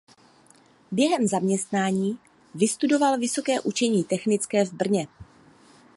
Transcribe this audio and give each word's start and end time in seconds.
Během 0.91 1.27
zaměstnání 1.27 2.19
vystudoval 2.55 3.17
Vysoké 3.17 3.61
učení 3.61 4.03
technické 4.03 4.65
v 4.65 4.73
Brně. 4.73 5.07